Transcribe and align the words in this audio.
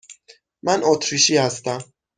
من 0.63 0.83
اتریشی 0.83 1.37
هستم. 1.37 1.83